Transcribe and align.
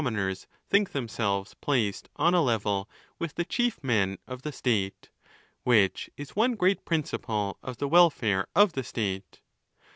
moners 0.01 0.47
think 0.67 0.93
themselves 0.93 1.53
placed 1.53 2.09
on 2.15 2.33
a 2.33 2.41
level 2.41 2.89
with 3.19 3.35
the 3.35 3.45
chief 3.45 3.83
men 3.83 4.17
of 4.27 4.41
the 4.41 4.51
state, 4.51 5.11
which 5.63 6.09
is 6.17 6.35
one 6.35 6.53
great 6.55 6.83
principle 6.85 7.59
of 7.61 7.77
the 7.77 7.87
welfare 7.87 8.47
of 8.55 8.73
the 8.73 8.83
state. 8.83 9.41